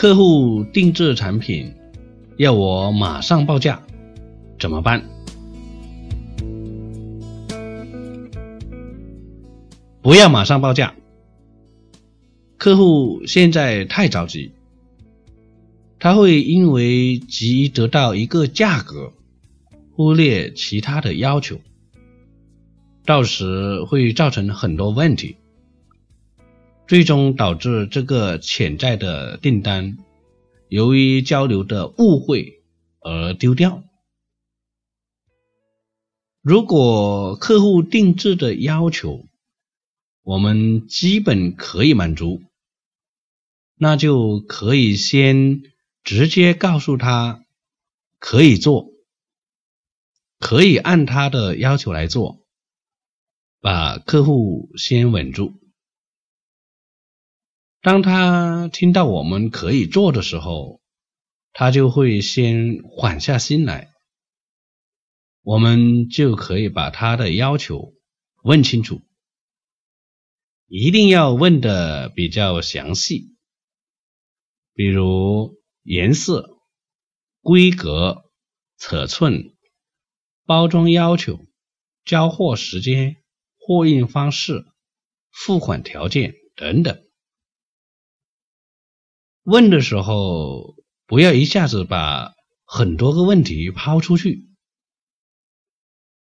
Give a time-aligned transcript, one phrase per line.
[0.00, 1.74] 客户定制产品
[2.38, 3.82] 要我马上报价，
[4.58, 5.04] 怎么办？
[10.00, 10.94] 不要马上报价，
[12.56, 14.52] 客户现在太着急，
[15.98, 19.12] 他会因为急于得到一个价格，
[19.92, 21.60] 忽略其他的要求，
[23.04, 25.36] 到时会造成很多问题。
[26.90, 29.96] 最终导致这个潜在的订单
[30.66, 32.64] 由于交流的误会
[32.98, 33.84] 而丢掉。
[36.42, 39.24] 如果客户定制的要求
[40.24, 42.42] 我们基本可以满足，
[43.76, 45.62] 那就可以先
[46.02, 47.44] 直接告诉他
[48.18, 48.88] 可以做，
[50.40, 52.40] 可以按他的要求来做，
[53.60, 55.54] 把客户先稳住。
[57.82, 60.82] 当他听到我们可以做的时候，
[61.52, 63.88] 他就会先缓下心来，
[65.42, 67.94] 我们就可以把他的要求
[68.42, 69.00] 问清楚，
[70.66, 73.34] 一定要问的比较详细，
[74.74, 76.58] 比如颜色、
[77.40, 78.24] 规格、
[78.76, 79.54] 尺寸、
[80.44, 81.46] 包装要求、
[82.04, 83.16] 交货时间、
[83.58, 84.66] 货运方式、
[85.30, 87.02] 付款条件等等。
[89.42, 94.48] 问的时候，不要一下子把很多个问题抛出去，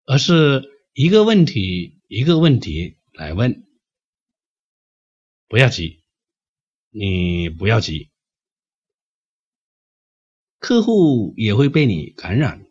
[0.06, 3.66] 而是一个问题一个问题来问。
[5.50, 6.04] 不要急，
[6.90, 8.12] 你不要急，
[10.60, 12.68] 客户也会被你感染，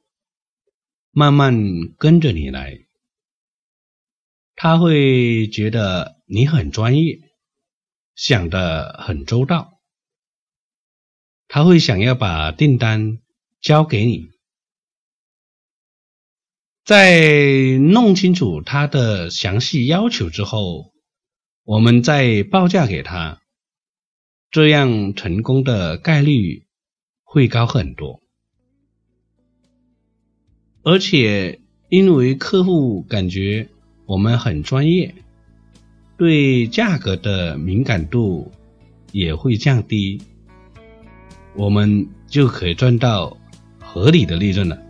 [1.11, 1.55] 慢慢
[1.99, 2.87] 跟着你来，
[4.55, 7.19] 他会觉得你很专业，
[8.15, 9.75] 想的很周到。
[11.56, 13.17] 他会想要把订单
[13.62, 14.28] 交给你，
[16.84, 20.93] 在弄清楚他的详细要求之后，
[21.65, 23.41] 我们再报价给他，
[24.50, 26.67] 这样成功的概率
[27.25, 28.21] 会高很多。
[30.83, 33.71] 而且，因为客户感觉
[34.05, 35.15] 我们很专业，
[36.19, 38.53] 对价格的敏感度
[39.11, 40.21] 也会降低。
[41.56, 43.34] 我们就可以赚到
[43.81, 44.86] 合理的利润了。